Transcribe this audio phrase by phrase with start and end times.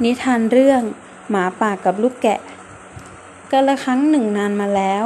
[0.00, 0.82] นิทานเรื่อง
[1.30, 2.40] หมาป่ากับลูกแกะ
[3.50, 5.04] กาละครั้งหนึ่งนานมาแล้ว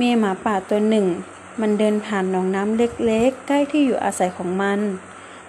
[0.00, 1.06] มีหมาป่าตัวหนึ่ง
[1.60, 4.80] มันเดินผ่านหนองน้ำเล็กๆ ใกล้ที่อยู่อาศัยของมัน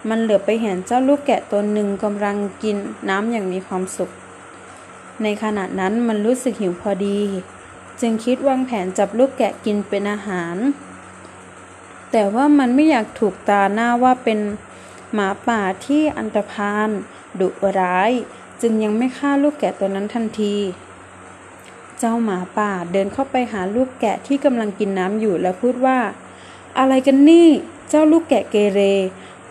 [0.10, 2.78] มันเหลือไปเห็นเจ้าลูกแกะตัวหนึ่งกำลังกิน
[3.10, 4.12] น้ำอย่างมีความสุข
[5.24, 7.20] ในขณะนั้นมันรู้สึกหิวพอดี
[8.02, 10.56] จึงคิดวางแผนจับลูกแกะกินเป็นอาหาร
[12.12, 14.40] แต่ว่ามันไม่อยากถูกตาหน้าว่าเป็น
[15.14, 16.90] หมาป่าที่อันตรพาน
[17.40, 17.48] ดุ
[17.80, 18.12] ร้าย
[18.62, 20.56] จึงยังไม่ฆ่าลูกแกะตัวนั้นทันที
[22.00, 26.00] เจ้าหมาป่าเดินเข้าไปหาลูกแกะที่กำลังกินน้ำอยู่แล้วพูดว่า
[26.78, 27.48] อะไรกันนี่
[27.90, 28.82] เจ้าลูกแกะเกเร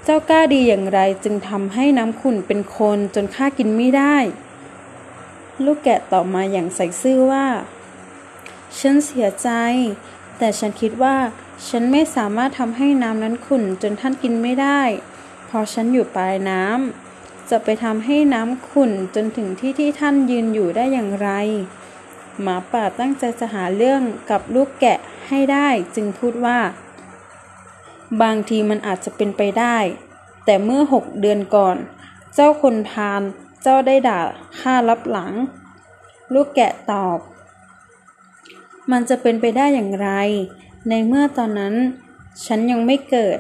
[0.05, 4.17] เจ้ากล้าดีอย่างไรจึงทำให้น้ำขุ่นเป็นคนจนข้ากินไม่ได้
[5.65, 7.47] ลูกแกะตอบมาอย่างใส่ซื่อว่า
[8.79, 9.49] ฉันเสียใจ
[10.39, 11.17] แต่ฉันคิดว่า
[11.69, 14.81] ฉันไม่สามารถทำให้น้ำนั้นขุ่นจนท่านกินไม่ได้
[15.49, 17.06] พอฉันอยู่ปลายน้ำ
[17.51, 21.31] จะไปทำให้น้ำขุ่นจนถึงที่ที่ท่านยืนอยู่ได้อย่างไร
[22.43, 24.99] หมาป่าตั้งใจจะหาเรื่องกับลูกแกะ
[25.29, 26.59] ให้ได้จึงพูดว่า
[28.23, 29.77] บางทีมันอาจจะเป็นไปได้
[30.45, 31.77] แต่เมื่อหกเดือนก่อน
[32.35, 33.23] เจ้าคนพาล
[33.63, 34.21] เจ้าได้ด่า
[34.61, 35.33] ข้ารับหลัง
[36.35, 37.19] ลูกแกะตอบ
[38.91, 40.11] มันจะเป็นไปได้อย่างไร
[40.89, 41.75] ในเมื่อตอนนั้น
[42.47, 43.39] ฉันยังไม่เกิด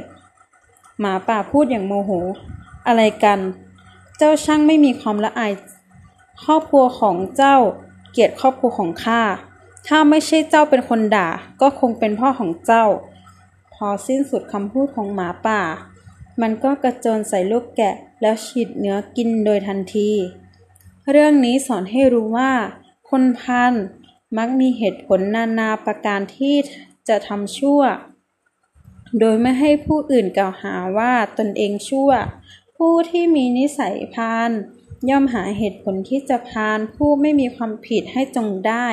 [1.00, 2.10] หมาป่าพูดอย่างโมโห
[2.86, 3.38] อะไรกัน
[4.18, 5.52] เจ้าช่างไม่มีความละอาย
[6.44, 7.56] ครอบครัวของเจ้า
[8.12, 9.22] เกลียดครอบครัวของข้า
[9.86, 11.28] ถ้าไม่ใช่เจ้าเป็นคนด่า
[11.60, 12.84] ก็คงเป็นพ่อของเจ้า
[13.74, 15.60] พอสิ้นสุดคำพูดของหมาป่า
[16.40, 20.10] มันก็กระโจนใส่ลูกแกะแล้วฉีดเนื้อกินโดยทันที
[21.10, 22.52] เรื่องนี้สอนให้รู้ว่า
[23.10, 23.72] คนพัน
[24.36, 26.56] มักมีเหตุผลนานาประการที่
[27.08, 27.80] จะทำชั่ว
[29.18, 32.10] โดยไม่ให้ผู้อื่นกล่าวหาว่าตนเองชั่ว
[32.76, 34.50] ผู้ที่มีนิสัยพาน
[35.10, 38.88] ย่อมหาเหตุผลที่จะพานผู้ไม่มีความผิดให้จงได้